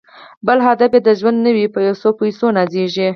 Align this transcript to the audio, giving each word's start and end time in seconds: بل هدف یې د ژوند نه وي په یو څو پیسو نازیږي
بل 0.47 0.59
هدف 0.67 0.91
یې 0.95 1.01
د 1.07 1.09
ژوند 1.19 1.37
نه 1.45 1.51
وي 1.55 1.65
په 1.73 1.79
یو 1.87 1.95
څو 2.01 2.09
پیسو 2.19 2.45
نازیږي 2.57 3.07